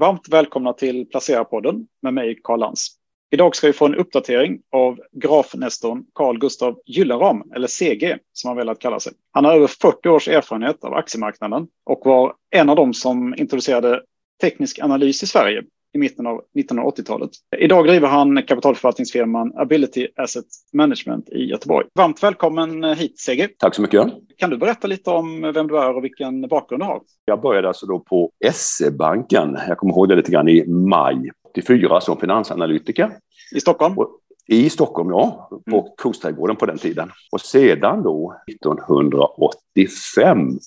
[0.00, 2.88] Varmt välkomna till Placera-podden med mig Karl Lans.
[3.30, 8.56] Idag ska vi få en uppdatering av grafnestorn Carl Gustav Gyllenram, eller CG som han
[8.56, 9.12] velat kalla sig.
[9.32, 14.02] Han har över 40 års erfarenhet av aktiemarknaden och var en av dem som introducerade
[14.40, 15.64] teknisk analys i Sverige
[15.96, 17.30] i mitten av 1980-talet.
[17.58, 21.86] Idag driver han kapitalförvaltningsfirman Ability Asset Management i Göteborg.
[21.94, 23.48] Varmt välkommen hit Seger.
[23.58, 24.06] Tack så mycket.
[24.36, 27.00] Kan du berätta lite om vem du är och vilken bakgrund du har?
[27.24, 29.58] Jag började alltså då på SE-banken.
[29.68, 33.10] Jag kommer ihåg det lite grann i maj 84 som finansanalytiker.
[33.54, 33.94] I Stockholm?
[34.48, 35.48] I Stockholm, ja.
[35.70, 35.92] På mm.
[35.96, 37.10] Kungsträdgården på den tiden.
[37.32, 40.58] Och sedan då, 1985,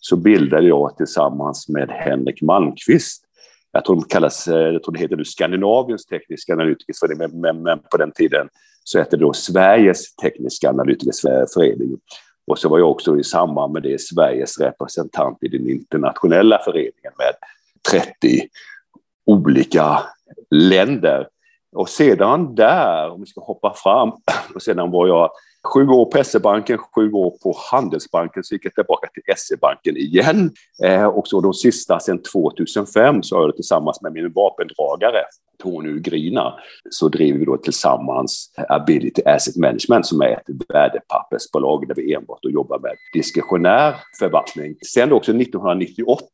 [0.00, 3.24] så bildade jag tillsammans med Henrik Malmqvist
[3.72, 7.62] jag tror, de kallas, eh, jag tror det heter nu Skandinaviens tekniska analytikers men, men,
[7.62, 8.48] men, på den tiden
[8.84, 11.20] så hette det då Sveriges tekniska analytikers
[11.54, 11.98] förening.
[12.46, 17.12] Och så var jag också i samband med det Sveriges representant i den internationella föreningen
[17.18, 17.34] med
[17.90, 18.48] 30
[19.26, 20.02] olika
[20.50, 21.28] länder.
[21.72, 24.12] Och sedan där, om vi ska hoppa fram,
[24.54, 25.30] och sedan var jag
[25.74, 30.50] Sju år på SE-banken, sju år på Handelsbanken, så gick jag tillbaka till SE-banken igen.
[30.84, 35.24] Eh, och så de sista sedan 2005 så har jag tillsammans med min vapendragare
[35.62, 36.54] Tony Ugrina
[36.90, 42.38] så driver vi då tillsammans Ability Asset Management som är ett värdepappersbolag där vi enbart
[42.42, 44.74] jobbar med diskretionär förvaltning.
[44.94, 46.26] Sen också 1998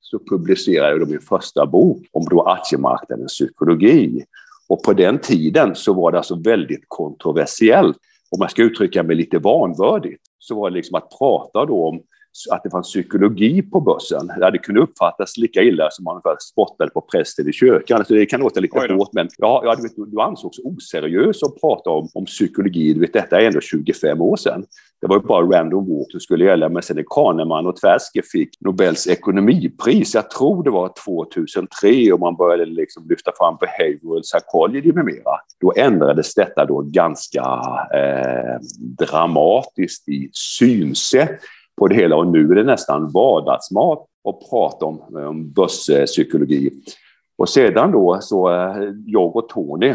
[0.00, 4.24] så publicerade jag min första bok om då aktiemarknadens psykologi.
[4.68, 7.96] Och på den tiden så var det alltså väldigt kontroversiellt.
[8.30, 12.02] Om man ska uttrycka mig lite vanvördigt, så var det liksom att prata då om
[12.50, 14.26] att det fanns psykologi på börsen.
[14.26, 17.98] Det hade kunnat uppfattas lika illa som man spottade på prästen i kyrkan.
[17.98, 21.60] Alltså det kan låta lite hårt, men ja, ja, du, vet, du ansågs oseriös att
[21.60, 22.94] prata om, om psykologi.
[22.94, 24.64] Du vet, detta är ändå 25 år sedan.
[25.00, 28.22] Det var ju bara random walk som skulle gälla, men sen när Kahneman och Tversky
[28.32, 34.22] fick Nobels ekonomipris, jag tror det var 2003, och man började liksom lyfta fram behavioral
[34.22, 37.40] psychology med mera, då ändrades detta då ganska
[37.94, 38.60] eh,
[38.98, 41.40] dramatiskt i synsätt
[41.76, 46.70] på det hela och nu är det nästan vardagsmat att prata om, eh, om börspsykologi.
[47.38, 49.94] Och sedan då så eh, jag och Tony,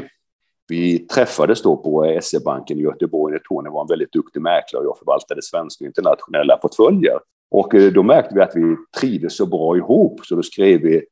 [0.67, 3.39] vi träffades då på SE-banken i Göteborg.
[3.49, 7.19] Tony var en väldigt duktig mäklare och jag förvaltade svenska och internationella portföljer.
[7.51, 11.05] Och eh, då märkte vi att vi trivdes så bra ihop så då skrev vi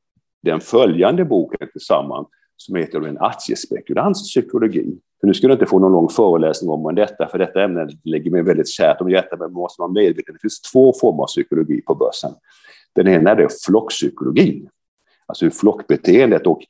[0.44, 2.28] den följande boken tillsammans
[2.58, 4.98] som heter En aktiespekulants psykologi.
[5.20, 8.32] För nu ska du inte få någon lång föreläsning om detta, för detta ämne ligger
[8.32, 10.34] mig väldigt kärt om hjärtat, men måste vara medveten.
[10.34, 12.32] Det finns två former av psykologi på börsen.
[12.96, 14.70] Den ena är flockpsykologin,
[15.26, 16.48] alltså flockbeteendet.
[16.48, 16.62] Och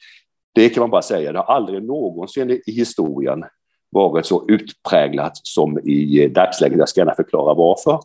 [0.53, 3.43] det kan man bara säga, det har aldrig någonsin i historien
[3.89, 6.77] varit så utpräglat som i dagsläget.
[6.77, 7.99] Jag ska gärna förklara varför.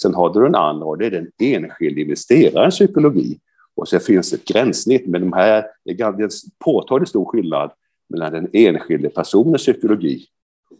[0.00, 3.38] Sen har du den andra och det är den enskilde investerarens psykologi.
[3.82, 6.30] Och så finns ett gränssnitt, men de här Det är en
[6.64, 7.70] påtagligt stor skillnad
[8.08, 10.26] mellan den enskilde personens psykologi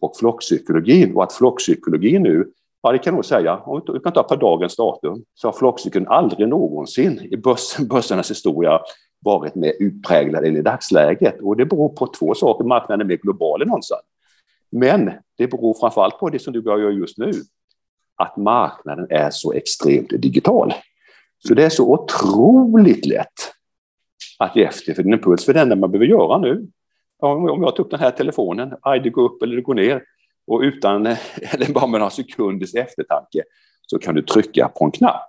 [0.01, 1.17] och flockpsykologin.
[1.17, 2.49] Och att flockpsykologin nu,
[2.83, 6.09] ja det kan nog säga, om vi kan ta på dagens datum, så har flockpsykologin
[6.09, 8.81] aldrig någonsin i börsen, börsernas historia
[9.21, 11.41] varit mer utpräglad än i dagsläget.
[11.41, 13.97] Och det beror på två saker, marknaden är mer global än någonsin.
[14.71, 17.33] Men det beror framförallt på det som du börjar göra just nu,
[18.17, 20.75] att marknaden är så extremt digital.
[21.49, 23.53] Så det är så otroligt lätt
[24.39, 25.45] att ge efter för din impuls.
[25.45, 26.67] För det enda man behöver göra nu,
[27.19, 30.03] om jag tar upp den här telefonen, aj, det går upp eller det går ner,
[30.47, 31.07] och utan,
[31.53, 33.43] eller bara med några sekunders eftertanke,
[33.87, 35.29] så kan du trycka på en knapp.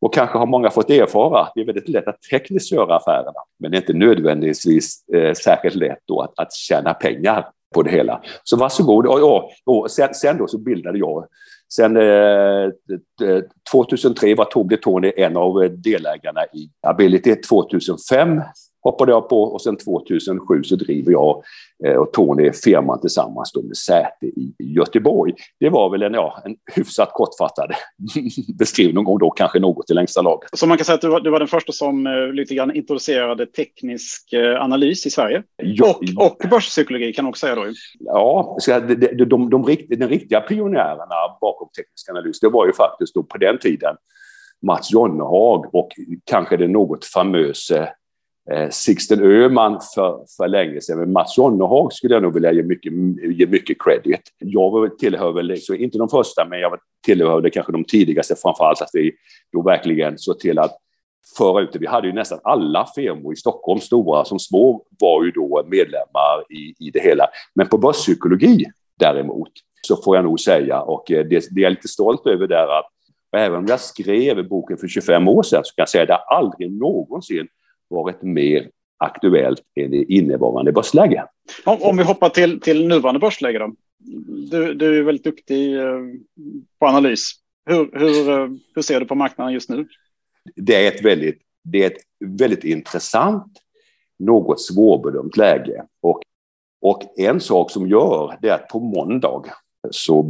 [0.00, 3.40] Och kanske har många fått erfara att det är väldigt lätt att tekniskt göra affärerna,
[3.58, 7.90] men det är inte nödvändigtvis eh, särskilt lätt då att, att tjäna pengar på det
[7.90, 8.22] hela.
[8.44, 9.06] Så varsågod.
[9.06, 11.26] Och, och, och sen, sen då så bildade jag
[11.68, 12.70] Sen eh,
[13.72, 17.34] 2003 var Tobbe Tony en av delägarna i Ability.
[17.34, 18.40] 2005
[18.88, 21.42] hoppade jag på och sen 2007 så driver jag
[21.84, 25.34] eh, och Tony firman tillsammans då med säte i Göteborg.
[25.60, 27.72] Det var väl en, ja, en hyfsat kortfattad
[28.58, 30.50] beskrivning och då kanske något i längsta laget.
[30.52, 32.76] Så man kan säga att du var, du var den första som eh, lite grann
[32.76, 35.42] introducerade teknisk eh, analys i Sverige?
[35.62, 37.64] Ja, och, och börspsykologi kan man också säga då?
[37.98, 43.14] Ja, de, de, de, de, de riktiga pionjärerna bakom teknisk analys, det var ju faktiskt
[43.14, 43.96] då på den tiden
[44.66, 45.88] Mats Jonnehag och
[46.24, 47.88] kanske det något famösa
[48.52, 50.98] eh, Sixten Öhman för, för länge sedan.
[50.98, 52.92] Men Mats Jonnehag skulle jag nog vilja ge mycket,
[53.22, 54.20] ge mycket credit.
[54.38, 58.82] Jag tillhör väl, så inte de första, men jag tillhörde kanske de tidigaste, framför allt
[58.82, 59.12] att vi
[59.52, 60.76] då verkligen såg till att
[61.38, 61.78] föra ut det.
[61.78, 66.44] Vi hade ju nästan alla firmor i Stockholm, stora som små, var ju då medlemmar
[66.50, 67.26] i, i det hela.
[67.54, 68.64] Men på börspsykologi
[68.98, 69.50] däremot,
[69.82, 72.78] så får jag nog säga, och eh, det, det är jag lite stolt över där,
[72.78, 72.86] att
[73.36, 76.16] även om jag skrev boken för 25 år sedan så kan jag säga att det
[76.16, 77.48] aldrig någonsin
[77.88, 81.24] varit mer aktuellt än i innevarande börsläge.
[81.64, 83.74] Om, om vi hoppar till, till nuvarande börsläge då.
[84.50, 85.98] Du, du är väldigt duktig eh,
[86.78, 87.32] på analys.
[87.66, 89.88] Hur, hur, eh, hur ser du på marknaden just nu?
[90.56, 92.02] Det är ett väldigt, det är ett
[92.38, 93.52] väldigt intressant,
[94.18, 95.84] något svårbedömt läge.
[96.02, 96.20] Och,
[96.80, 99.44] och en sak som gör det är att på måndag
[99.90, 100.22] så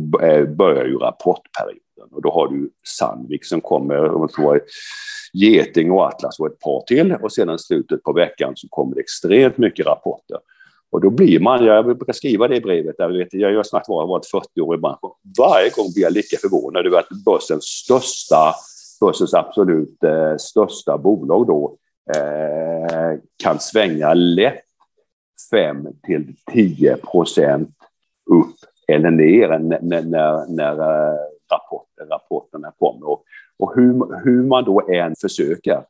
[0.56, 1.82] börjar ju rapportperioden.
[2.10, 4.60] Och då har du Sandvik som kommer, om det
[5.32, 7.12] Geting och Atlas och ett par till.
[7.12, 10.38] Och sedan i slutet på veckan så kommer det extremt mycket rapporter.
[10.90, 13.88] Och då blir man, jag brukar skriva det i brevet, jag, vet, jag har snart
[13.88, 15.10] varit 40 år i branschen.
[15.38, 18.54] Varje gång blir jag lika förvånad över att börsens största,
[19.00, 21.76] börsens absolut eh, största bolag då
[22.16, 24.64] eh, kan svänga lätt
[25.50, 27.70] 5 till 10 procent
[28.30, 28.56] upp
[28.88, 31.18] eller ner när, när, när när eh,
[31.52, 33.08] rapport, rapporterna kommer.
[33.08, 33.24] Och,
[33.58, 35.82] och hur, hur man då än försöker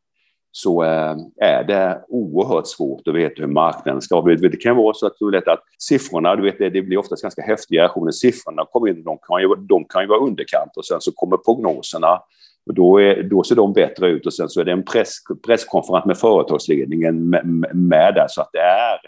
[0.52, 4.34] så eh, är det oerhört svårt att veta hur marknaden ska vara.
[4.34, 7.42] Det kan vara så att, du vet att siffrorna, du vet, det blir oftast ganska
[7.42, 8.10] häftiga reaktioner.
[8.10, 11.36] Siffrorna kommer in, de kan ju, de kan ju vara underkant och sen så kommer
[11.36, 12.20] prognoserna
[12.66, 15.12] och då, är, då ser de bättre ut och sen så är det en press,
[15.46, 18.98] presskonferens med företagsledningen med, med där så att det är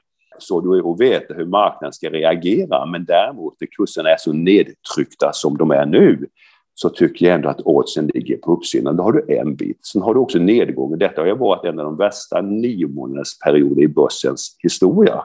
[0.43, 2.87] så du är och vet hur marknaden ska reagera.
[2.87, 6.27] Men däremot när kurserna är så nedtryckta som de är nu
[6.75, 8.97] så tycker jag ändå att oddsen ligger på uppsidan.
[8.97, 9.87] Då har du en bit.
[9.87, 10.99] Sen har du också nedgången.
[10.99, 15.25] Detta har ju varit en av de värsta nio månadersperioder i börsens historia.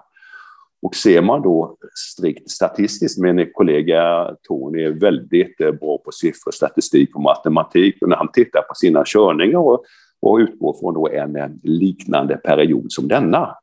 [0.81, 6.51] Och ser man då strikt statistiskt, min kollega Tony är väldigt eh, bra på siffror,
[6.51, 8.01] statistik och matematik.
[8.01, 9.83] Och när han tittar på sina körningar och,
[10.21, 13.55] och utgår från då en liknande period som denna,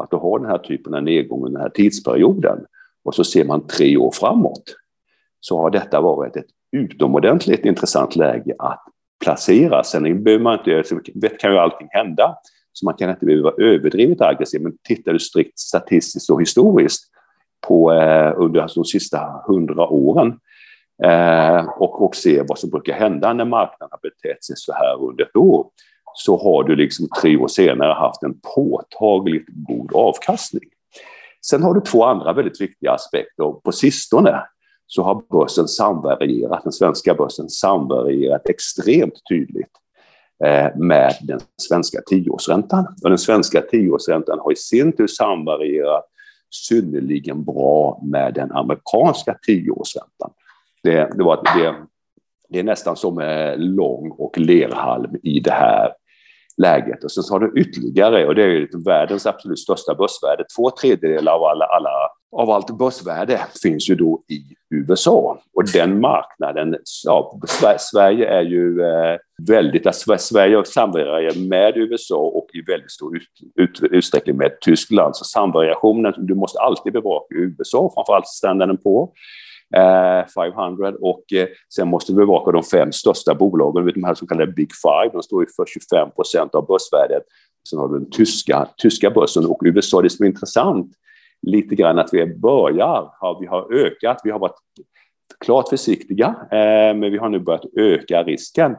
[0.00, 2.58] att du har den här typen av nedgång under den här tidsperioden
[3.04, 4.74] och så ser man tre år framåt,
[5.40, 8.84] så har detta varit ett utomordentligt intressant läge att
[9.24, 9.84] placera.
[9.84, 10.82] Sen behöver man inte,
[11.14, 12.36] vet kan ju allting hända,
[12.72, 17.04] så man kan inte behöva vara överdrivet aggressiv, men tittar du strikt statistiskt och historiskt
[17.66, 20.38] på eh, under alltså de sista hundra åren
[21.04, 25.02] eh, och, och ser vad som brukar hända när marknaden har betett sig så här
[25.02, 25.66] under ett år,
[26.18, 30.68] så har du liksom tre år senare haft en påtagligt god avkastning.
[31.46, 33.52] Sen har du två andra väldigt viktiga aspekter.
[33.64, 34.42] På sistone
[34.86, 39.70] så har börsen samvarierat, den svenska börsen samvarierat extremt tydligt
[40.44, 42.86] eh, med den svenska tioårsräntan.
[43.04, 46.04] Och den svenska tioårsräntan har i sin tur samvarierat
[46.50, 50.30] synnerligen bra med den amerikanska tioårsräntan.
[50.82, 51.74] Det, det, var, det,
[52.48, 53.14] det är nästan som
[53.56, 55.92] lång och lerhalm i det här
[56.58, 57.04] läget.
[57.04, 60.44] Och sen så har du ytterligare, och det är ju typ världens absolut största börsvärde,
[60.56, 61.90] två tredjedelar av, alla, alla,
[62.36, 64.40] av allt börsvärde finns ju då i
[64.74, 65.38] USA.
[65.54, 67.40] Och den marknaden, ja,
[67.78, 69.16] Sverige är ju eh,
[69.46, 73.22] väldigt, alltså Sverige samverkar med USA och i väldigt stor ut,
[73.54, 75.16] ut, utsträckning med Tyskland.
[75.16, 79.12] Så samvariationen, du måste alltid bevaka USA, framförallt standarden på.
[79.76, 84.26] Eh, 500 och eh, sen måste vi bevaka de fem största bolagen, de här så
[84.26, 87.22] kallade Big Five, de står ju för 25 procent av börsvärdet.
[87.70, 90.02] Sen har du den tyska, tyska börsen och USA.
[90.02, 90.92] Det som är intressant
[91.42, 94.58] lite grann att vi börjar, har, vi har ökat, vi har varit
[95.44, 98.76] klart försiktiga, eh, men vi har nu börjat öka risken.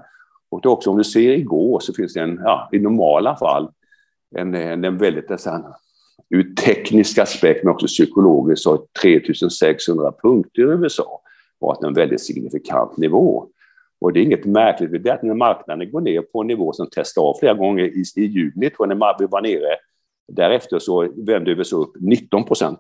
[0.52, 3.72] Och det också, om du ser igår så finns det en, ja, i normala fall,
[4.36, 5.74] en, en väldigt nästan
[6.30, 11.22] ur teknisk aspekt men också psykologiskt så har 3600 punkter i USA
[11.60, 13.48] varit en väldigt signifikant nivå.
[14.02, 16.74] Och det är inget märkligt med det att när marknaden går ner på en nivå
[16.74, 19.76] som testar av flera gånger i, i juni, tror jag, när vi var nere,
[20.28, 22.80] därefter så vände USA upp 19 procent.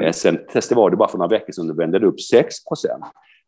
[0.00, 0.12] Mm.
[0.12, 3.04] Sen testade var det bara för några veckor sedan, då vände det upp 6 procent.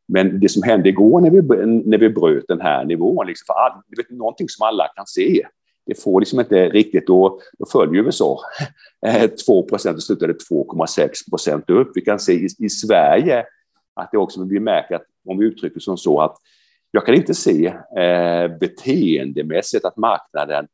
[0.09, 1.43] Men det som hände igår när vi,
[1.91, 5.07] när vi bröt den här nivån, liksom för all, det är någonting som alla kan
[5.07, 5.47] se,
[5.87, 8.39] det får liksom inte riktigt, då, då följer USA
[9.47, 11.91] 2 eh, procent och slutade 2,6 procent upp.
[11.95, 13.45] Vi kan se i, i Sverige
[13.95, 16.37] att det också, vi märker att om vi uttrycker som så att
[16.91, 17.67] jag kan inte se
[17.99, 20.67] eh, beteendemässigt att marknaden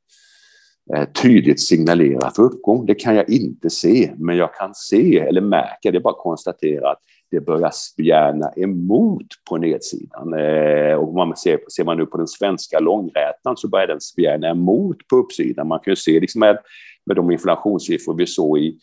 [0.94, 2.86] eh, tydligt signalerar för uppgång.
[2.86, 6.22] Det kan jag inte se, men jag kan se eller märka, det är bara att
[6.22, 7.00] konstatera att
[7.32, 10.34] det börjar spjärna emot på nedsidan.
[10.34, 14.48] Eh, och man ser, ser man nu på den svenska långrätan så börjar den spjärna
[14.48, 15.68] emot på uppsidan.
[15.68, 16.58] Man kan ju se liksom med,
[17.06, 18.78] med de inflationssiffror vi såg i,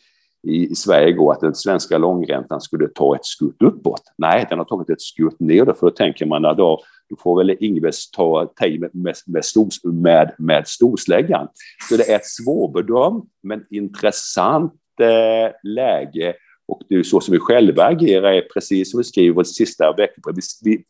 [0.48, 4.02] i, i Sverige igår att den svenska långräntan skulle ta ett skutt uppåt.
[4.18, 7.38] Nej, den har tagit ett skutt nedåt, för då tänker man att då, då får
[7.38, 11.48] väl Ingves ta, ta i med, med, med, stors, med, med storsläggan.
[11.90, 16.36] Så det är ett svårbedömt men intressant eh, läge
[16.70, 19.48] och det är så som vi själva agerar, är precis som vi skriver i vårt
[19.48, 20.36] sista veckobrev.
[20.36, 20.84] Vi, vi,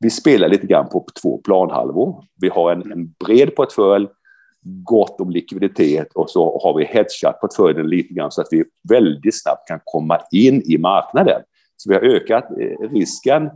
[0.00, 2.24] vi, spelar lite grann på två planhalvor.
[2.40, 4.06] Vi har en, en bred portfölj
[4.64, 9.42] gott om likviditet och så har vi hedgat portföljen lite grann så att vi väldigt
[9.42, 11.42] snabbt kan komma in i marknaden.
[11.76, 13.46] Så vi har ökat eh, risken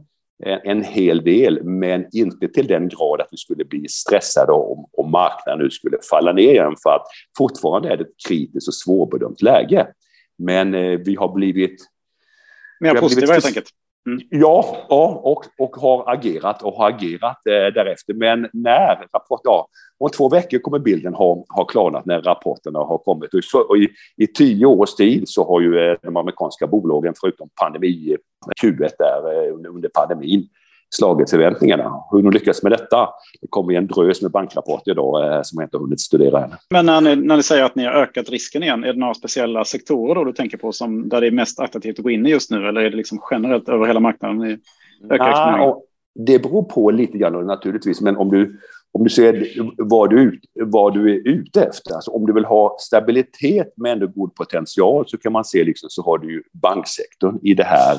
[0.44, 4.86] eh, en hel del, men inte till den grad att vi skulle bli stressade om,
[4.92, 7.06] om marknaden nu skulle falla ner igen, för att
[7.38, 9.86] fortfarande är det ett kritiskt och svårbedömt läge.
[10.38, 11.86] Men eh, vi har blivit...
[12.80, 13.70] Mer positiva helt enkelt.
[14.06, 14.20] Mm.
[14.30, 18.14] Ja, ja och, och har agerat och har agerat eh, därefter.
[18.14, 19.68] Men när rapport, ja,
[19.98, 23.30] om två veckor kommer bilden ha, ha klarnat när rapporterna har kommit.
[23.68, 28.16] Och i, I tio års tid så har ju eh, de amerikanska bolagen, förutom pandemi,
[28.62, 30.48] Q1 där eh, under pandemin,
[30.90, 31.92] slagit förväntningarna.
[32.10, 33.08] Hur de lyckas med detta,
[33.40, 36.50] det kommer en drös med bankrapporter idag eh, som jag inte har hunnit studera än.
[36.70, 39.14] Men när ni, när ni säger att ni har ökat risken igen, är det några
[39.14, 42.26] speciella sektorer då du tänker på som där det är mest attraktivt att gå in
[42.26, 42.68] i just nu?
[42.68, 44.58] Eller är det liksom generellt över hela marknaden ni
[45.10, 45.74] ökar exponeringen?
[46.26, 48.58] Det beror på lite grann naturligtvis, men om du
[48.92, 49.46] om du ser
[49.78, 54.06] vad du, vad du är ute efter, alltså om du vill ha stabilitet med ändå
[54.06, 57.94] god potential så kan man se liksom, så har du ju banksektorn i det här.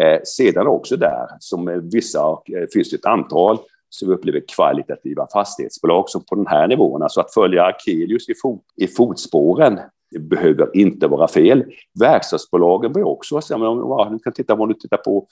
[0.00, 2.38] Eh, sedan också där, som vissa,
[2.72, 7.20] finns det ett antal som vi upplever kvalitativa fastighetsbolag som på den här nivån, alltså
[7.20, 9.78] att följa Akelius i, fot, i fotspåren
[10.10, 11.64] det behöver inte vara fel.
[12.00, 15.26] Verkstadsbolagen bör också vara Du kan titta om du tittar på,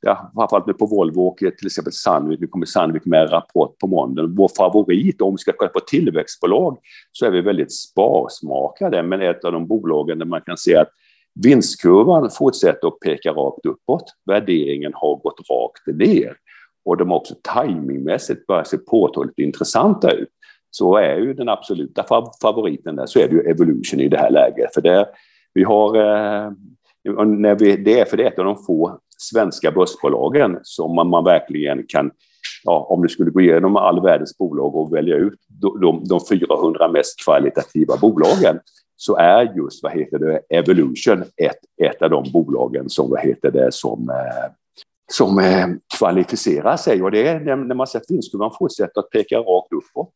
[0.00, 2.40] ja, framförallt nu på Volvo och till exempel Sandvik.
[2.40, 4.26] Nu kommer Sandvik med rapport på måndag.
[4.26, 6.78] Vår favorit, om vi ska kolla på tillväxtbolag,
[7.12, 9.02] så är vi väldigt sparsmakade.
[9.02, 10.88] Men ett av de bolagen där man kan se att
[11.42, 14.04] vinstkurvan fortsätter att peka rakt uppåt.
[14.26, 16.36] Värderingen har gått rakt ner.
[16.84, 20.28] Och de har också timingmässigt börjat se påtagligt intressanta ut
[20.70, 22.04] så är ju den absoluta
[22.42, 24.74] favoriten där, så är det ju Evolution i det här läget.
[24.74, 25.08] För det,
[25.54, 26.52] vi har, eh,
[27.26, 31.08] när vi, det är för det är ett av de få svenska börsbolagen som man,
[31.08, 32.10] man verkligen kan,
[32.64, 36.20] ja, om du skulle gå igenom all världens bolag och välja ut de, de, de
[36.30, 38.60] 400 mest kvalitativa bolagen,
[39.00, 43.50] så är just vad heter det, Evolution ett, ett av de bolagen som, vad heter
[43.50, 44.50] det, som eh,
[45.12, 45.66] som eh,
[45.98, 47.02] kvalificerar sig.
[47.02, 50.12] Och det är när man sett vinstkurvan fortsätter att peka rakt uppåt.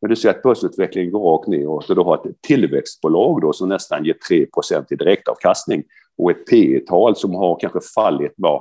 [0.00, 3.68] Men du ser att börsutvecklingen går rakt neråt och du har ett tillväxtbolag då som
[3.68, 5.84] nästan ger 3% i direktavkastning
[6.18, 8.60] och ett P tal som har kanske fallit bara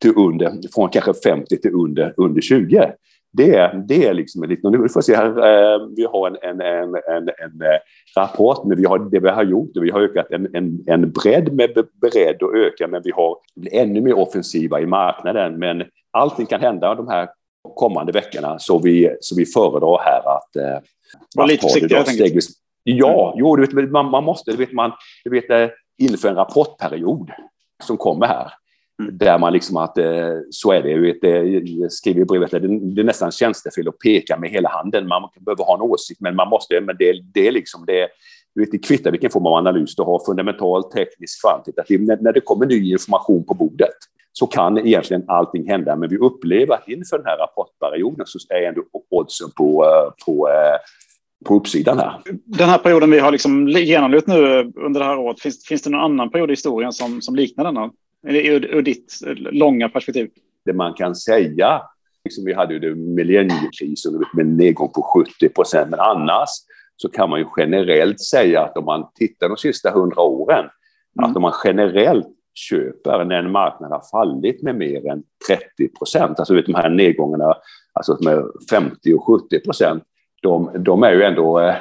[0.00, 2.92] till under, från kanske 50 till under, under 20.
[3.32, 4.72] Det det är liksom en liten...
[4.72, 7.78] Nu får se här, eh, vi har en, en, en, en, en eh,
[8.16, 11.52] rapport, men vi har, det vi har gjort, vi har ökat en, en, en bredd
[11.52, 11.70] med
[12.00, 13.36] beredd att öka, men vi har
[13.72, 15.58] ännu mer offensiva i marknaden.
[15.58, 17.28] Men allting kan hända de här
[17.74, 18.58] kommande veckorna.
[18.58, 20.56] Så vi, så vi föredrar här att...
[20.56, 20.82] Eh,
[21.36, 22.46] Var lite försiktig helt enkelt.
[22.82, 24.92] Ja, jo, du vet, man, man måste, du vet, man,
[25.24, 27.30] du vet, inför en rapportperiod
[27.82, 28.52] som kommer här.
[29.00, 29.18] Mm.
[29.18, 31.12] där man liksom att eh, så är det, ju,
[31.60, 35.64] det skriver i brevet, det, är nästan tjänstefel att peka med hela handen, man behöver
[35.64, 38.08] ha en åsikt, men man måste, men det, det är liksom det,
[38.54, 42.32] du vet, det kvittar vilken form av analys du har, fundamental, teknisk, kvantitativ, när, när
[42.32, 43.98] det kommer ny information på bordet
[44.32, 45.96] så kan egentligen allting hända.
[45.96, 50.48] Men vi upplever att inför den här rapportperioden så är ändå oddsen på, eh, på,
[50.48, 50.78] eh,
[51.44, 52.20] på uppsidan här.
[52.44, 55.90] Den här perioden vi har liksom genomlevt nu under det här året, finns, finns det
[55.90, 57.90] någon annan period i historien som, som liknar denna?
[58.22, 60.30] Ur, ur ditt långa perspektiv?
[60.64, 61.82] Det man kan säga,
[62.24, 66.48] liksom vi hade ju millenniekrisen med en nedgång på 70 procent, men annars
[66.96, 70.68] så kan man ju generellt säga att om man tittar de sista hundra åren,
[71.18, 71.30] mm.
[71.30, 76.38] att om man generellt köper när en marknad har fallit med mer än 30 procent,
[76.38, 77.54] alltså vet, de här nedgångarna
[77.92, 80.04] alltså med 50 och 70 procent,
[80.42, 81.74] de, de är ju ändå eh,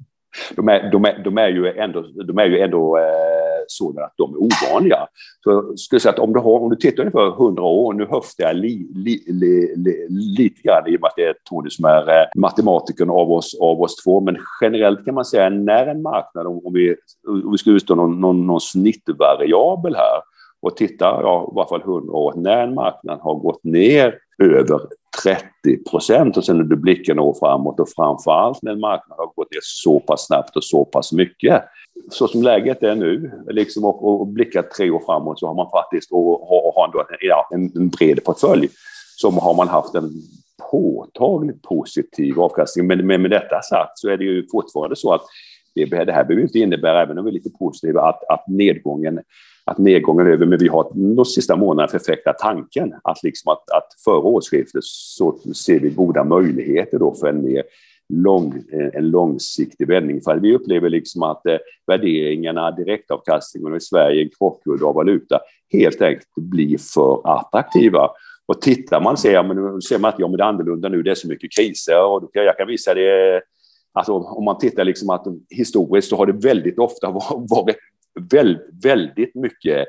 [0.56, 4.14] de är, de, är, de är ju ändå, de är ju ändå eh, sådana att
[4.16, 5.06] de är ovanliga.
[5.44, 8.06] Så jag skulle säga att om du, har, om du tittar ungefär 100 år, nu
[8.06, 11.70] höftar jag li, li, li, li, lite grann i och med att det är Tony
[11.70, 15.86] som är eh, matematikern av oss, av oss två, men generellt kan man säga när
[15.86, 21.04] en marknad, om, vi, om vi ska utstå någon, någon, någon snittvariabel här, och titta,
[21.04, 24.80] ja, i varje fall 100 år, när en marknad har gått ner över
[25.22, 29.18] 30 procent och sen när du blickar år framåt och framför allt när en marknad
[29.18, 31.62] har gått ner så pass snabbt och så pass mycket.
[32.10, 35.70] Så som läget är nu, liksom, och, och blickar tre år framåt så har man
[35.70, 38.68] faktiskt, och, och har ändå ja, en, en bred portfölj,
[39.16, 40.10] så har man haft en
[40.70, 42.86] påtagligt positiv avkastning.
[42.86, 45.22] Men, men med detta sagt så är det ju fortfarande så att
[45.74, 49.20] det, det här behöver inte innebära, även om vi är lite positiva, att, att nedgången
[49.64, 53.70] att nedgången är över, men vi har de sista månaderna förfäktat tanken att, liksom att,
[53.70, 57.62] att före årsskiftet så ser vi goda möjligheter då för en mer
[58.08, 60.20] lång, eh, en långsiktig vändning.
[60.20, 61.56] För vi upplever liksom att eh,
[61.86, 65.40] värderingarna, direktavkastningen i Sverige, en krockkudde av valuta,
[65.72, 68.10] helt enkelt blir för attraktiva.
[68.46, 71.10] Och tittar man ser, men ser man att ja, men det är annorlunda nu, det
[71.10, 73.42] är så mycket kriser och jag kan visa det
[73.94, 77.10] Alltså om man tittar liksom att historiskt så har det väldigt ofta
[77.48, 77.76] varit
[78.30, 79.86] väldigt, väldigt mycket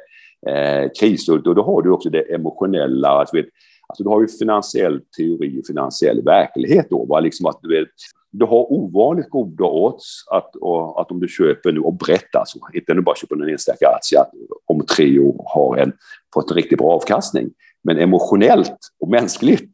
[0.48, 1.34] eh, kriser.
[1.34, 3.08] Och då har du också det emotionella.
[3.08, 3.46] Alltså, vet,
[3.88, 6.88] alltså du har ju finansiell teori och finansiell verklighet.
[6.90, 7.20] Då, va?
[7.20, 7.90] Liksom att, du, vet,
[8.32, 12.60] du har ovanligt goda odds att, och, att om du köper nu och brett, alltså,
[12.74, 14.32] inte nu bara köper en enstaka aktie, att
[14.66, 15.94] om tre år har en,
[16.34, 17.50] fått en riktigt bra avkastning.
[17.84, 19.72] Men emotionellt och mänskligt,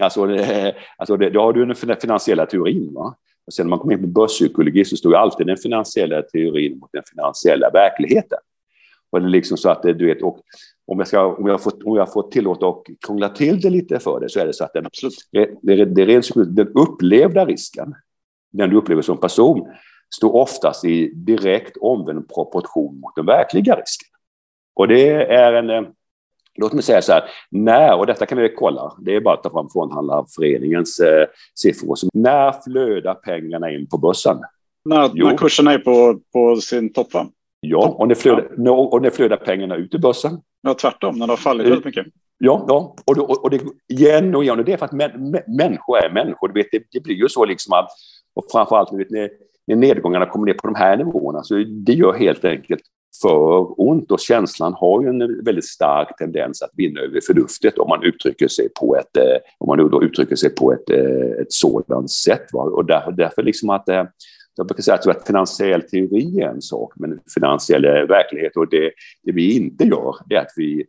[0.00, 2.94] alltså, det, alltså det, då har du den finansiella teorin.
[2.94, 3.14] Va?
[3.46, 6.78] Och sen när man kommer in på börspsykologi så står ju alltid den finansiella teorin
[6.78, 8.38] mot den finansiella verkligheten.
[9.10, 10.40] Och det liksom så att du vet, och
[10.86, 13.98] om jag, ska, om jag, får, om jag får tillåta att krångla till det lite
[13.98, 15.14] för det så är det så att den, Absolut.
[15.62, 17.94] det, det, den upplevda risken,
[18.52, 19.68] den du upplever som person,
[20.14, 24.08] står oftast i direkt omvänd proportion mot den verkliga risken.
[24.74, 25.86] Och det är en,
[26.54, 29.42] Låt mig säga så här, när, och detta kan vi kolla, det är bara att
[29.42, 31.96] ta fram Fondhandlarföreningens eh, siffror.
[31.96, 34.36] Så när flödar pengarna in på börsen?
[34.84, 37.26] När, när kurserna är på, på sin topp, va?
[37.60, 38.72] Ja, och när, flödar, ja.
[38.72, 40.40] och när flödar pengarna ut i börsen?
[40.62, 42.06] Ja, tvärtom, när det har fallit väldigt mycket.
[42.38, 42.96] Ja, ja.
[43.06, 44.58] Och, det, och det igen och igen.
[44.58, 46.48] Och det är för att män, människor är människor.
[46.48, 47.88] Du vet, det, det blir ju så liksom att,
[48.34, 49.30] och framförallt när,
[49.66, 52.82] när nedgångarna kommer ner på de här nivåerna, så det gör helt enkelt
[53.22, 57.88] för ont och känslan har ju en väldigt stark tendens att vinna över förnuftet om
[57.88, 61.52] man uttrycker sig på ett, eh, om man då uttrycker sig på ett, eh, ett
[61.52, 62.46] sådant sätt.
[62.52, 62.62] Va?
[62.62, 64.04] Och därför, därför liksom att eh,
[64.56, 68.92] jag brukar säga att finansiell teori är en sak, men finansiell verklighet och det,
[69.22, 70.86] det vi inte gör, det är att vi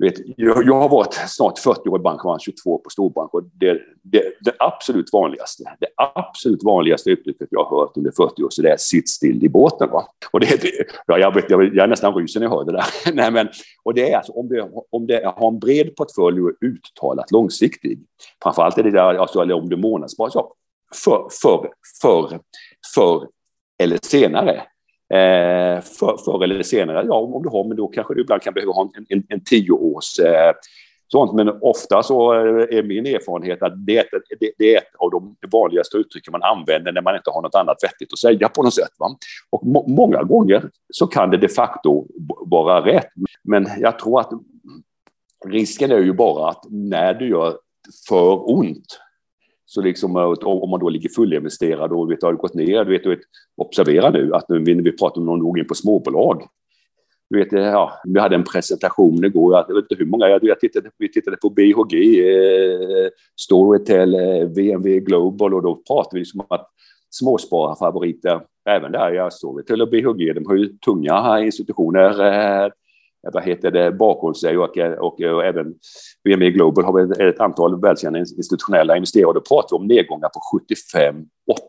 [0.00, 3.42] vet, jag, jag har varit snart 40 år i bank, var 22 på storbank och
[3.42, 8.50] det, det, det absolut vanligaste, det absolut vanligaste uttrycket jag har hört under 40 år,
[8.50, 9.90] så det är sitt still i båten.
[9.90, 10.06] Va?
[10.30, 10.70] Och det, det,
[11.06, 12.84] ja, jag, vet, jag, jag är nästan ryser när jag hör det där.
[13.14, 13.48] Nej, men,
[13.82, 17.30] och det är alltså om det, om det har en bred portfölj och är uttalat
[17.30, 18.00] långsiktig,
[18.42, 20.36] framförallt är det där, alltså, eller om det är månadsbasis,
[21.04, 21.70] för, för,
[22.02, 22.40] för,
[22.94, 23.28] för
[23.82, 24.62] eller senare
[25.14, 28.54] Eh, för, förr eller senare, ja om du har, men då kanske du ibland kan
[28.54, 30.52] behöva ha en, en, en tioårs eh,
[31.12, 31.32] sånt.
[31.32, 34.06] Men ofta så eh, är min erfarenhet att det,
[34.40, 37.54] det, det är ett av de vanligaste uttrycken man använder när man inte har något
[37.54, 38.92] annat vettigt att säga på något sätt.
[38.98, 39.16] Va?
[39.50, 42.06] Och må, många gånger så kan det de facto
[42.46, 43.08] vara rätt.
[43.44, 44.30] Men jag tror att
[45.46, 47.58] risken är ju bara att när du gör
[48.08, 49.00] för ont
[49.70, 53.02] så liksom, eh, om man då ligger fullinvesterad och vet, har gått ner, du vet,
[53.02, 53.20] du vet,
[53.56, 56.42] observera nu att nu vi, vi pratar om någon låg in på småbolag.
[57.30, 60.60] Du vet, eh, ja, vi hade en presentation igår, jag vet inte hur många, jag
[60.60, 63.08] tittade, vi tittade på BHG, eh,
[63.40, 66.70] Storytel, eh, VNV Global och då pratade vi liksom om att
[67.10, 72.70] småspararfavoriter, även där jag Storytel och BHG, de har ju tunga institutioner eh,
[73.22, 75.74] vad heter det, bakom sig och, och, och även
[76.24, 79.32] VME Global har ett antal välkända institutionella investerare.
[79.32, 81.16] Då pratar vi om nedgångar på 75,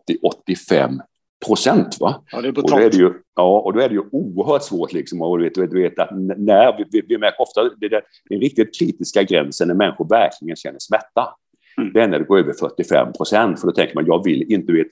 [0.05, 1.01] 80, 85
[1.45, 1.97] procent.
[1.99, 2.23] Va?
[2.31, 4.63] Ja, det är och då är det ju, ja, och då är det ju oerhört
[4.63, 4.93] svårt.
[4.93, 8.01] Liksom, och du vet, du vet att när, vi, vi, vi märker ofta det är
[8.29, 11.35] den riktigt kritiska gränsen när människor verkligen känner smärta.
[11.77, 11.93] Mm.
[11.93, 14.73] Det är när det går över 45 procent, för då tänker man jag vill inte,
[14.73, 14.87] vet,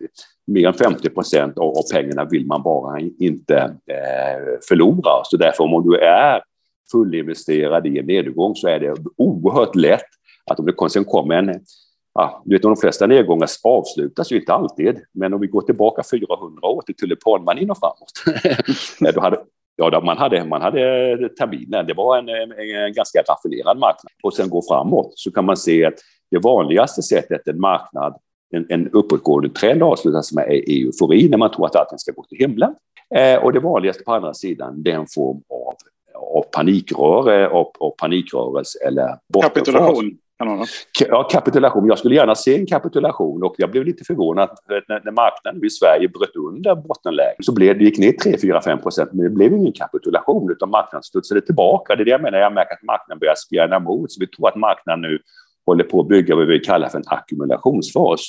[0.47, 5.23] mer än 50 procent av, av pengarna vill man bara inte eh, förlora.
[5.23, 6.41] Så därför om du är
[6.91, 10.09] fullinvesterad i en nedgång så är det oerhört lätt
[10.51, 11.61] att om det sen kommer en
[12.13, 16.03] Ja, du vet, de flesta nedgångar avslutas ju inte alltid, men om vi går tillbaka
[16.11, 18.11] 400 år till tulipananin och framåt.
[19.15, 19.37] då hade,
[19.75, 20.79] ja, man hade, man hade
[21.29, 24.11] terminen, det var en, en, ganska raffinerad marknad.
[24.23, 25.93] Och sen går framåt så kan man se att
[26.31, 28.17] det vanligaste sättet en marknad,
[28.55, 32.23] en, en uppåtgående trend avslutas med är eufori, när man tror att allting ska gå
[32.23, 32.75] till himlen.
[33.15, 35.73] Eh, och det vanligaste på andra sidan, det är en form av
[36.19, 40.17] av panikröre och, och panikrörelse eller Kapitulation.
[40.99, 41.87] Ja, kapitulation.
[41.87, 45.69] Jag skulle gärna se en kapitulation och jag blev lite förvånad när, när marknaden i
[45.69, 47.45] Sverige bröt under bottenläget.
[47.45, 50.69] Så blev, det gick ner 3, 4, 5 procent, men det blev ingen kapitulation utan
[50.69, 51.95] marknaden studsade tillbaka.
[51.95, 54.11] Det är det jag menar, jag märker att marknaden börjar spjärna emot.
[54.11, 55.19] Så vi tror att marknaden nu
[55.65, 58.21] håller på att bygga vad vi kallar för en ackumulationsfas.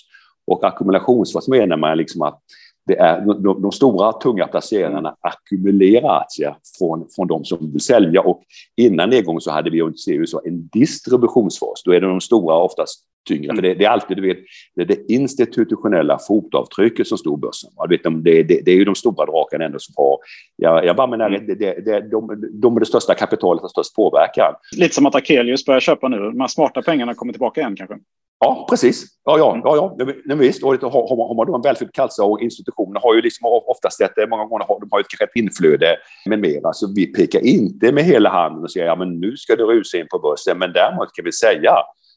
[0.46, 2.40] Och ackumulationsfas menar man liksom att
[2.86, 8.20] det är de, de, stora tunga placerarna ackumulerar aktier från, från de som vill sälja
[8.20, 8.42] och
[8.76, 11.82] innan nedgången så hade vi USA en distributionsfas.
[11.84, 13.56] Då är det de stora oftast tyngre, mm.
[13.56, 14.38] för det, det, är alltid du vet,
[14.74, 17.70] det, är det institutionella fotavtrycket som står börsen.
[17.88, 20.18] Vet, det, det, det är ju de stora drakarna ändå som har,
[20.56, 21.46] jag, jag bara menar, mm.
[21.46, 24.54] det, det, det, de, de är det största kapitalet och störst påverkan.
[24.76, 27.96] Lite som att Akelius börjar köpa nu, de här smarta pengarna kommer tillbaka igen kanske?
[28.44, 29.04] Ja, precis.
[29.24, 30.06] Ja, ja, ja, ja.
[30.24, 33.62] Men visst, och har, har man då en välfylld kassa och institutioner har ju liksom
[33.66, 36.72] oftast ett, många gånger har de har ett, ett inflöde med mera.
[36.72, 39.98] Så vi pekar inte med hela handen och säger ja, men nu ska du rusa
[39.98, 40.58] in på börsen.
[40.58, 41.72] Men däremot kan vi säga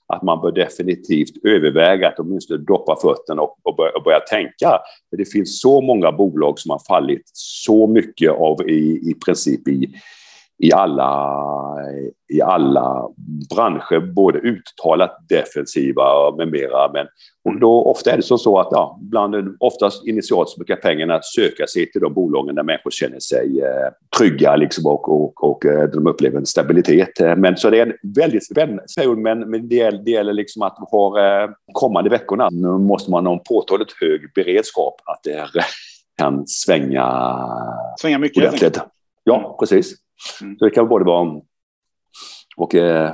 [0.07, 4.79] att man bör definitivt överväga att åtminstone doppa fötterna och, och, börja, och börja tänka.
[5.09, 9.67] För det finns så många bolag som har fallit så mycket av i, i princip
[9.67, 9.89] i
[10.63, 11.37] i alla,
[12.33, 13.09] i alla
[13.55, 16.91] branscher, både uttalat defensiva med mera.
[16.91, 17.07] Men
[17.45, 21.19] och då, ofta är det så, så att ja, bland, oftast initialt så brukar pengarna
[21.23, 25.65] söka sig till de bolagen där människor känner sig eh, trygga liksom, och, och, och
[25.65, 27.19] eh, de upplever en stabilitet.
[27.37, 28.83] Men så det är en väldigt spännande
[29.17, 33.25] men, men det, gäller, det gäller liksom att har eh, kommande veckorna nu måste man
[33.25, 35.45] ha en påtagligt hög beredskap att det
[36.17, 37.37] kan svänga,
[38.01, 38.43] svänga mycket.
[39.23, 40.02] Ja, precis.
[40.41, 40.57] Mm.
[40.57, 41.41] Så det kan både vara
[42.57, 43.11] och, eh,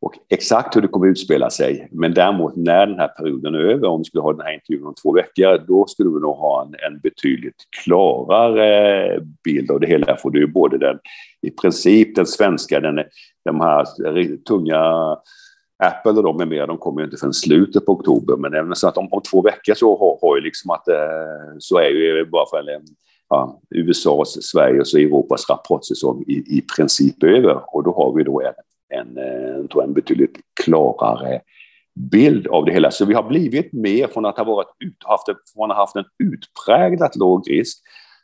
[0.00, 1.88] och exakt hur det kommer att utspela sig.
[1.92, 4.86] Men däremot när den här perioden är över, om vi skulle ha den här intervjun
[4.86, 9.86] om två veckor, då skulle vi nog ha en, en betydligt klarare bild av det
[9.86, 10.16] hela.
[10.16, 10.98] För det är ju både den,
[11.42, 13.04] i princip den svenska, den,
[13.44, 13.86] de här
[14.36, 15.16] tunga
[15.82, 18.36] Apple och de med mer, de kommer ju inte förrän slutet på oktober.
[18.36, 21.56] Men även så att om, om två veckor så har, har ju liksom att eh,
[21.58, 22.82] så är ju bara för en
[23.30, 27.74] ja, USAs, Sveriges och Europas rapportsäsong i, i princip över.
[27.74, 28.54] Och då har vi då en,
[29.00, 31.40] en, en, tror en betydligt klarare
[32.10, 32.90] bild av det hela.
[32.90, 35.82] Så vi har blivit mer från att ha varit ut, haft, en, från att ha
[35.82, 37.78] haft en utpräglat låg risk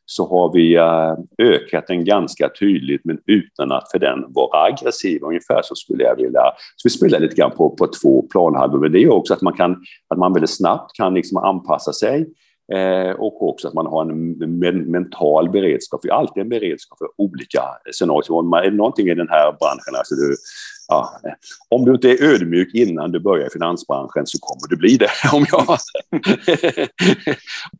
[0.08, 5.22] så har vi eh, ökat den ganska tydligt men utan att för den vara aggressiv.
[5.22, 6.42] Ungefär så skulle jag vilja...
[6.76, 9.52] Så vi spelar lite grann på, på två planhalvor, men det är också att man,
[9.52, 12.26] kan, att man väldigt snabbt kan liksom anpassa sig
[12.72, 16.00] Eh, och också att man har en men mental beredskap.
[16.02, 18.32] Vi har alltid en beredskap för olika scenarier.
[18.32, 20.36] Om man är någonting i den här branschen, alltså du,
[20.88, 21.32] ja, eh,
[21.68, 25.10] om du inte är ödmjuk innan du börjar i finansbranschen så kommer du bli det.
[25.32, 25.78] Om jag.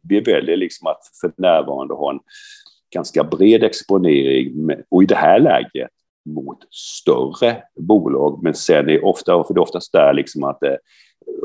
[0.09, 2.21] Vi väljer liksom att för närvarande ha en
[2.95, 5.91] ganska bred exponering och i det här läget
[6.27, 8.43] mot större bolag.
[8.43, 10.75] Men sen är ofta, för det är oftast där liksom att eh,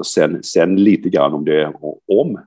[0.05, 1.73] sen, sen lite grann om det
[2.07, 2.39] om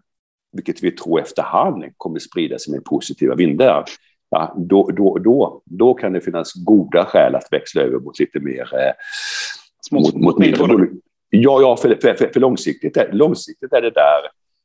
[0.55, 3.85] vilket vi tror efterhand kommer sprida sig med positiva vindar,
[4.31, 8.40] ja, då, då, då, då kan det finnas goda skäl att växla över mot lite
[8.40, 8.69] mer...
[8.75, 8.93] Eh,
[9.93, 10.88] mot, mot mindre bolag.
[11.31, 14.21] Ja, ja för, för, för, för, långsiktigt, långsiktigt är det där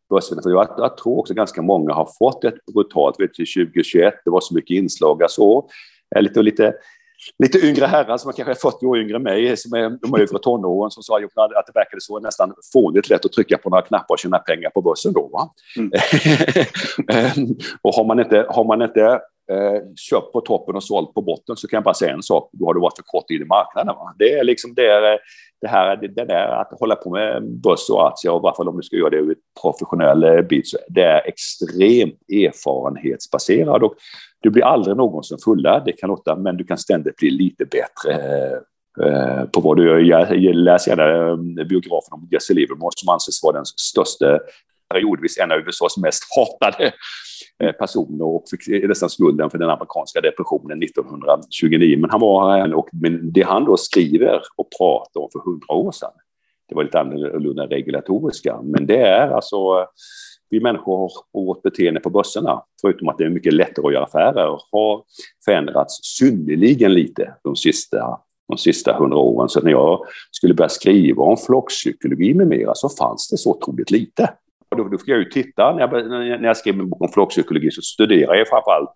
[0.09, 0.41] börsen.
[0.43, 4.31] För jag, jag, tror också ganska många har fått ett brutalt, vet du, 2021, det
[4.31, 5.67] var så mycket inslag, alltså,
[6.19, 6.73] lite, lite
[7.43, 10.39] lite yngre herrar som kanske är 40 år yngre än mig, som är de övre
[10.39, 14.15] tonåren, som sa att det verkade så nästan fånigt lätt att trycka på några knappar
[14.15, 15.51] och tjäna pengar på börsen då.
[15.77, 15.91] Mm.
[17.81, 19.19] och har man inte, har man inte
[19.51, 22.49] eh, köpt på toppen och sålt på botten så kan jag bara säga en sak,
[22.53, 23.95] då har du varit för kort in i marknaden.
[23.95, 24.15] Va?
[24.19, 25.19] Det är liksom det, är,
[25.61, 28.55] det här det, det där att hålla på med börs och aktier, och i varje
[28.55, 32.19] fall om du ska göra det ur ett professionell eh, bit, så det är extremt
[32.29, 33.83] erfarenhetsbaserat.
[33.83, 33.95] Och
[34.41, 38.21] du blir aldrig någonsin fullärd, det kan låta, men du kan ständigt bli lite bättre
[39.03, 40.33] eh, på vad du gör.
[40.33, 41.29] Jag läser gärna
[41.61, 44.39] eh, biografen om Jesse Livermore som anses vara den största,
[44.93, 46.91] periodvis en av USAs mest hatade
[47.63, 51.97] eh, personer och fick nästan skulden för den amerikanska depressionen 1929.
[51.99, 55.91] Men han var, och, men det han då skriver och pratar om för hundra år
[55.91, 56.11] sedan,
[56.69, 59.85] det var lite annorlunda regulatoriska, men det är alltså
[60.49, 64.03] vi människor och vårt beteende på börserna, förutom att det är mycket lättare att göra
[64.03, 65.03] affärer, har
[65.45, 69.49] förändrats synnerligen lite de sista de sista hundra åren.
[69.49, 73.91] Så när jag skulle börja skriva om flockpsykologi med mera så fanns det så otroligt
[73.91, 74.33] lite.
[74.71, 75.91] Och då, då fick jag ju titta, när jag,
[76.41, 78.89] när jag skrev min bok om flockpsykologi så studerade jag framförallt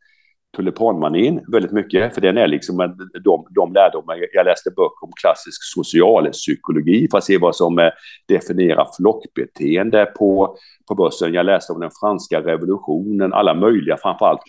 [0.56, 2.78] tulipanmanin väldigt mycket, för den är liksom
[3.24, 4.18] de, de lärdomar.
[4.34, 7.90] Jag läste böcker om klassisk socialpsykologi för att se vad som eh,
[8.28, 11.34] definierar flockbeteende på, på börsen.
[11.34, 14.42] Jag läste om den franska revolutionen, alla möjliga, framförallt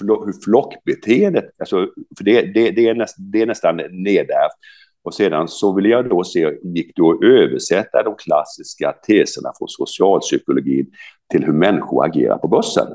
[0.00, 1.76] hur, hur flockbeteendet, alltså,
[2.18, 4.58] för det, det, det, är näst, det är nästan nedärvt.
[5.04, 9.68] Och sedan så ville jag då se, gick det att översätta de klassiska teserna från
[9.68, 10.86] socialpsykologin
[11.30, 12.86] till hur människor agerar på börsen?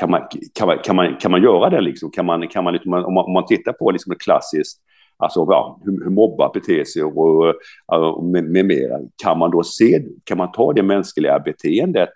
[0.00, 0.20] Kan man,
[0.54, 1.80] kan man, kan man, kan man göra det?
[1.80, 2.10] Liksom?
[2.10, 4.82] Kan man, kan man, liksom, om, man, om man tittar på liksom ett klassiskt
[5.22, 7.54] Alltså ja, hur, hur mobbar beter sig och,
[7.86, 8.98] och med, med mera.
[9.22, 12.08] Kan man då se, kan man ta det mänskliga beteendet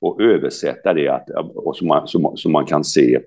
[0.00, 3.20] och översätta det att, och som, man, som, som man kan se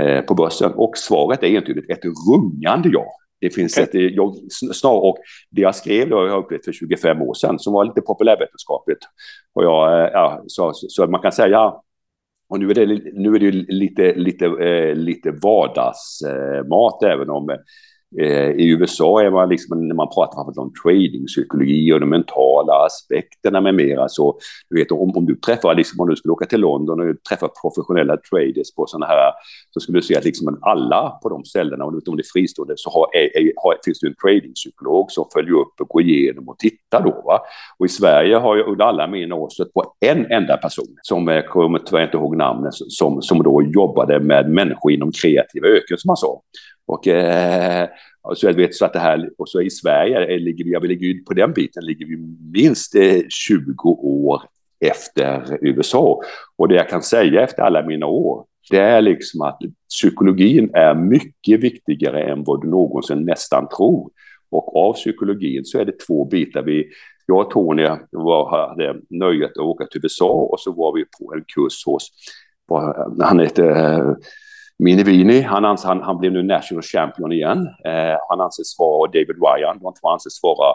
[0.00, 0.72] eh, på börsen?
[0.72, 3.06] Och svaret är entydigt ett rungande ja.
[3.40, 4.06] Det finns okay.
[4.06, 5.16] ett, jag, snar, och
[5.50, 9.00] det jag skrev då, jag upplevt för 25 år sedan, som var lite populärvetenskapligt.
[9.54, 11.74] Och jag, eh, ja, så, så man kan säga
[12.48, 17.56] och nu är det, nu är det lite, lite, eh, lite vardagsmat, även om Eh,
[18.20, 23.60] Eh, I USA är man liksom, när man pratar om tradingpsykologi och de mentala aspekterna
[23.60, 24.38] med mera, så
[24.70, 27.48] du vet om, om du träffar, liksom, om du skulle åka till London och träffa
[27.62, 29.32] professionella traders på sådana här,
[29.70, 32.90] så skulle du se att liksom alla på de ställena, om det är fristående, så
[32.90, 37.02] har, är, har, finns det en tradingpsykolog som följer upp och går igenom och tittar
[37.02, 37.22] då.
[37.26, 37.40] Va?
[37.78, 41.28] Och i Sverige har jag under alla mina år stött på en enda person, som
[41.28, 45.98] jag kommer tyvärr inte ihåg namnet, som, som då jobbade med människor inom kreativa öken,
[45.98, 46.40] som man sa.
[46.86, 47.88] Och, eh,
[48.34, 50.84] så jag vet så att det här, och så i Sverige eh, ligger vi, jag
[50.84, 52.16] ligger på den biten ligger vi
[52.52, 54.42] minst eh, 20 år
[54.80, 56.20] efter USA.
[56.56, 60.94] Och det jag kan säga efter alla mina år, det är liksom att psykologin är
[60.94, 64.10] mycket viktigare än vad du någonsin nästan tror.
[64.50, 66.62] Och av psykologin så är det två bitar.
[66.62, 66.88] Vi,
[67.26, 71.34] jag och Tony var, hade nöjet att åka till USA och så var vi på
[71.34, 72.10] en kurs hos,
[73.20, 74.14] han heter eh,
[74.78, 77.58] Minivini, han, han, han blev nu national champion igen.
[77.84, 80.74] Eh, han anses vara, David Ryan, de två anses vara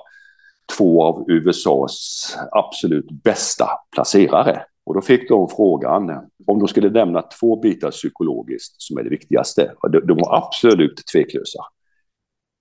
[0.78, 4.62] två av USAs absolut bästa placerare.
[4.86, 6.10] Och då fick de frågan
[6.48, 9.72] om de skulle nämna två bitar psykologiskt som är det viktigaste.
[9.92, 11.60] De, de var absolut tveklösa.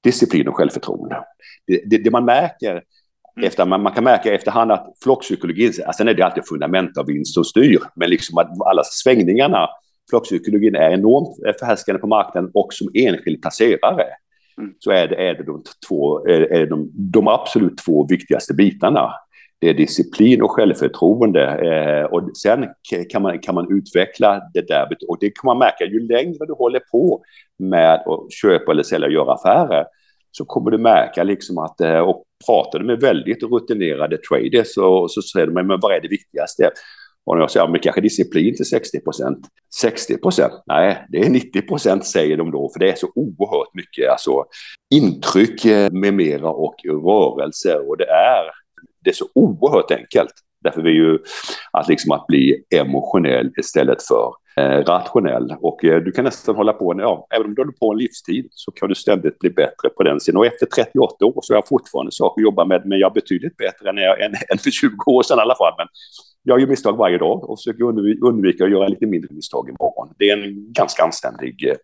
[0.05, 1.25] Disciplin och självförtroende.
[1.67, 3.47] Det, det, det man märker mm.
[3.47, 7.07] efter, man, man, kan märka efterhand att flockpsykologin, alltså sen är det alltid fundament av
[7.07, 9.69] vinst som styr, men liksom att alla svängningarna
[10.11, 14.07] flockpsykologin är enormt förhärskande på marknaden och som enskild placerare
[14.59, 14.75] mm.
[14.79, 19.13] så är det, är det, de, två, är, de, de absolut två viktigaste bitarna.
[19.61, 21.45] Det är disciplin och självförtroende.
[21.45, 22.69] Eh, och sen
[23.11, 24.89] kan man, kan man utveckla det där.
[25.09, 27.23] Och det kan man märka ju längre du håller på
[27.59, 29.85] med att köpa eller sälja och göra affärer
[30.31, 35.09] så kommer du märka liksom att, eh, och pratar du med väldigt rutinerade traders så,
[35.09, 36.71] så säger de, men vad är det viktigaste?
[37.29, 39.39] Och när jag säger, men kanske disciplin till 60 procent.
[39.81, 40.53] 60 procent?
[40.67, 44.45] Nej, det är 90 procent säger de då, för det är så oerhört mycket alltså,
[44.91, 47.89] intryck eh, med mera och rörelser.
[47.89, 48.45] Och det är,
[49.05, 50.33] det är så oerhört enkelt.
[50.65, 51.19] Därför är ju
[51.73, 55.55] att, liksom att bli emotionell istället för rationell.
[55.61, 58.49] Och eh, du kan nästan hålla på, ja, även om du håller på en livstid
[58.51, 60.39] så kan du ständigt bli bättre på den sidan.
[60.39, 63.15] Och efter 38 år så har jag fortfarande saker att jobba med, men jag är
[63.15, 65.75] betydligt bättre än, jag, än, än för 20 år sedan i alla fall.
[65.79, 65.87] Men
[66.43, 67.85] jag gör misstag varje dag och försöker
[68.25, 70.15] undvika att göra lite mindre misstag imorgon.
[70.19, 71.77] Det är en ganska anständig, eh,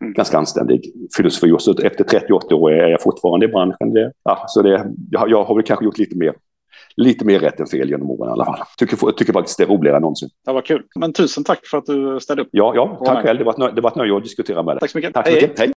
[0.00, 0.12] mm.
[0.12, 0.80] ganska anständig
[1.16, 1.52] filosofi.
[1.52, 3.92] Och så efter 38 år är jag fortfarande i branschen.
[3.92, 6.34] Det, ja, så det, jag, jag har väl kanske gjort lite mer
[6.96, 8.58] lite mer rätt än fel genom åren i alla fall.
[8.78, 10.28] Tycker, tycker faktiskt det är roligare än någonsin.
[10.46, 10.82] Det var kul.
[10.96, 12.48] Men tusen tack för att du ställde upp.
[12.50, 13.38] Ja, ja tack själv.
[13.38, 14.80] Det var ett nöje att diskutera med dig.
[14.80, 15.14] Tack så mycket.
[15.14, 15.58] Tack så mycket.
[15.58, 15.66] Hej.
[15.66, 15.72] Hej.